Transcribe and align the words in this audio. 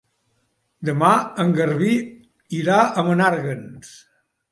Demà 0.87 1.09
en 1.43 1.53
Garbí 1.59 1.91
irà 2.61 2.79
a 2.87 3.05
Menàrguens. 3.11 3.93